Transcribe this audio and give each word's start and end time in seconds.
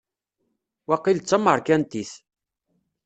Waqil 0.89 1.17
d 1.21 1.25
tameṛkantit. 1.29 2.11